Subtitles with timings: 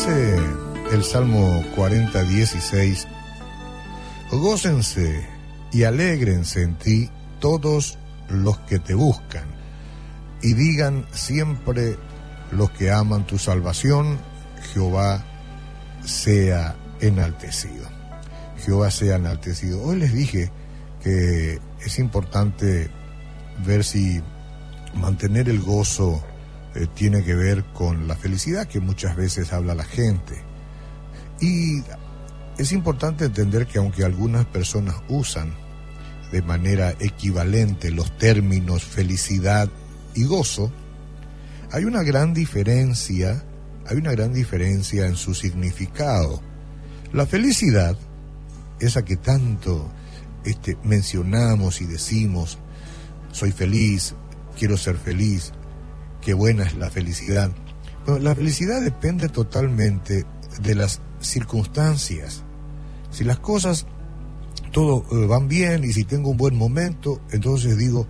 [0.00, 0.38] Dice
[0.92, 3.06] el Salmo 40, 16,
[4.30, 5.28] gócense
[5.72, 7.98] y alégrense en ti todos
[8.30, 9.44] los que te buscan,
[10.40, 11.98] y digan siempre
[12.50, 14.18] los que aman tu salvación,
[14.72, 15.22] Jehová
[16.02, 17.86] sea enaltecido.
[18.64, 19.82] Jehová sea enaltecido.
[19.82, 20.50] Hoy les dije
[21.02, 22.90] que es importante
[23.66, 24.22] ver si
[24.94, 26.24] mantener el gozo
[26.74, 30.42] eh, tiene que ver con la felicidad que muchas veces habla la gente.
[31.40, 31.82] Y
[32.58, 35.52] es importante entender que aunque algunas personas usan
[36.30, 39.68] de manera equivalente los términos felicidad
[40.14, 40.70] y gozo,
[41.72, 43.42] hay una gran diferencia,
[43.86, 46.40] hay una gran diferencia en su significado.
[47.12, 47.96] La felicidad,
[48.78, 49.90] esa que tanto
[50.44, 52.58] este, mencionamos y decimos,
[53.32, 54.14] soy feliz,
[54.58, 55.52] quiero ser feliz,
[56.20, 57.50] qué buena es la felicidad.
[58.06, 60.24] la felicidad depende totalmente
[60.62, 62.42] de las circunstancias.
[63.10, 63.86] Si las cosas
[64.72, 68.06] todo eh, van bien y si tengo un buen momento, entonces digo,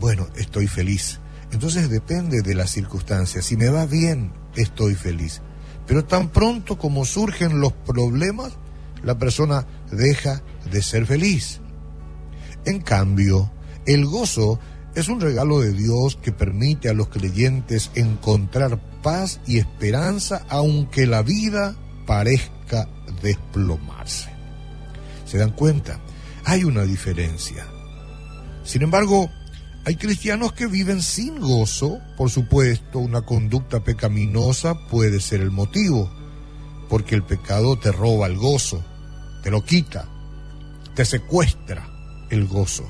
[0.00, 1.20] bueno, estoy feliz.
[1.52, 3.44] Entonces depende de las circunstancias.
[3.44, 5.42] Si me va bien, estoy feliz.
[5.86, 8.52] Pero tan pronto como surgen los problemas,
[9.02, 11.60] la persona deja de ser feliz.
[12.64, 13.50] En cambio,
[13.86, 14.60] el gozo
[14.94, 21.06] es un regalo de Dios que permite a los creyentes encontrar paz y esperanza aunque
[21.06, 21.74] la vida
[22.06, 22.88] parezca
[23.22, 24.30] desplomarse.
[25.24, 26.00] ¿Se dan cuenta?
[26.44, 27.66] Hay una diferencia.
[28.64, 29.30] Sin embargo,
[29.84, 36.10] hay cristianos que viven sin gozo, por supuesto, una conducta pecaminosa puede ser el motivo,
[36.88, 38.84] porque el pecado te roba el gozo,
[39.42, 40.08] te lo quita,
[40.94, 41.88] te secuestra
[42.30, 42.84] el gozo.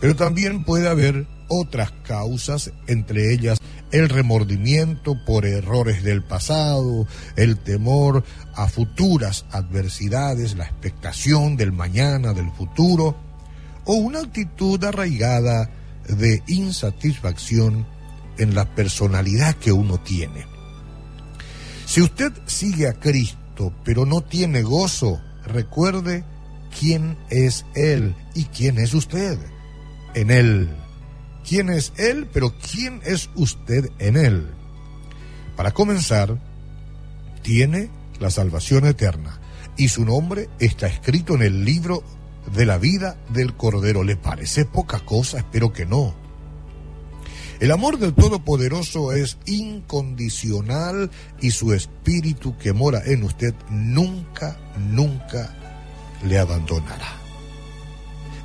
[0.00, 3.58] Pero también puede haber otras causas, entre ellas
[3.90, 7.06] el remordimiento por errores del pasado,
[7.36, 13.16] el temor a futuras adversidades, la expectación del mañana, del futuro,
[13.84, 15.70] o una actitud arraigada
[16.08, 17.86] de insatisfacción
[18.38, 20.46] en la personalidad que uno tiene.
[21.84, 26.24] Si usted sigue a Cristo pero no tiene gozo, recuerde
[26.78, 29.38] quién es Él y quién es usted
[30.14, 30.70] en Él.
[31.46, 32.28] ¿Quién es Él?
[32.32, 34.46] Pero ¿quién es usted en Él?
[35.56, 36.38] Para comenzar,
[37.42, 39.40] tiene la salvación eterna
[39.76, 42.02] y su nombre está escrito en el libro
[42.54, 44.04] de la vida del Cordero.
[44.04, 45.38] ¿Le parece poca cosa?
[45.38, 46.14] Espero que no.
[47.60, 51.10] El amor del Todopoderoso es incondicional
[51.42, 55.54] y su espíritu que mora en usted nunca, nunca
[56.24, 57.19] le abandonará.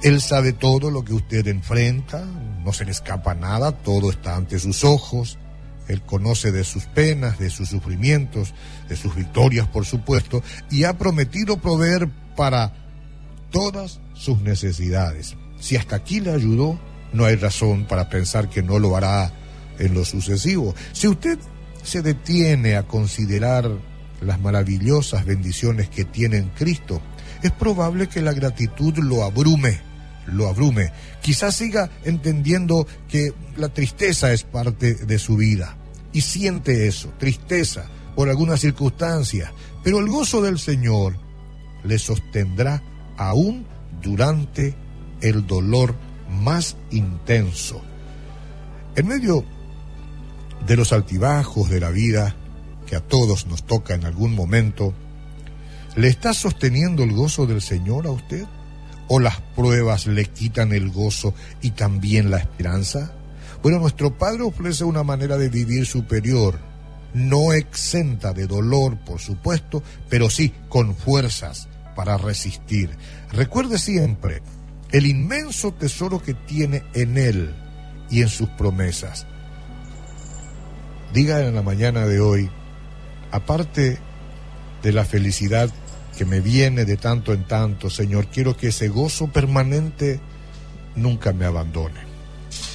[0.05, 2.23] Él sabe todo lo que usted enfrenta,
[2.63, 5.39] no se le escapa nada, todo está ante sus ojos.
[5.88, 8.53] Él conoce de sus penas, de sus sufrimientos,
[8.88, 12.71] de sus victorias, por supuesto, y ha prometido proveer para
[13.49, 15.38] todas sus necesidades.
[15.59, 16.79] Si hasta aquí le ayudó,
[17.11, 19.33] no hay razón para pensar que no lo hará
[19.79, 20.75] en lo sucesivo.
[20.93, 21.39] Si usted
[21.81, 23.72] se detiene a considerar
[24.22, 27.01] las maravillosas bendiciones que tiene en Cristo,
[27.41, 29.94] es probable que la gratitud lo abrume,
[30.27, 30.91] lo abrume.
[31.21, 35.77] Quizás siga entendiendo que la tristeza es parte de su vida
[36.13, 39.51] y siente eso, tristeza por alguna circunstancia,
[39.83, 41.17] pero el gozo del Señor
[41.83, 42.81] le sostendrá
[43.17, 43.65] aún
[44.01, 44.75] durante
[45.21, 45.95] el dolor
[46.29, 47.81] más intenso.
[48.95, 49.43] En medio
[50.65, 52.35] de los altibajos de la vida,
[52.87, 54.93] que a todos nos toca en algún momento,
[55.95, 58.45] ¿Le está sosteniendo el gozo del Señor a usted?
[59.07, 63.13] ¿O las pruebas le quitan el gozo y también la esperanza?
[63.61, 66.59] Bueno, nuestro Padre ofrece una manera de vivir superior,
[67.13, 72.89] no exenta de dolor, por supuesto, pero sí con fuerzas para resistir.
[73.31, 74.41] Recuerde siempre
[74.91, 77.55] el inmenso tesoro que tiene en Él
[78.09, 79.25] y en sus promesas.
[81.13, 82.49] Diga en la mañana de hoy,
[83.31, 83.97] aparte
[84.84, 85.69] de la felicidad
[86.16, 90.20] que me viene de tanto en tanto, Señor, quiero que ese gozo permanente
[90.96, 92.02] nunca me abandone.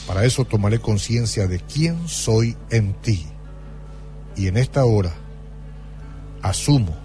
[0.07, 3.27] Para eso tomaré conciencia de quién soy en ti.
[4.37, 5.15] Y en esta hora
[6.43, 6.97] asumo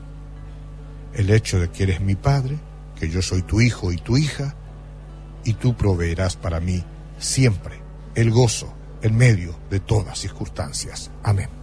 [1.14, 2.58] el hecho de que eres mi Padre,
[3.00, 4.56] que yo soy tu hijo y tu hija,
[5.44, 6.84] y tú proveerás para mí
[7.18, 7.80] siempre
[8.16, 11.12] el gozo en medio de todas circunstancias.
[11.24, 11.56] Amén.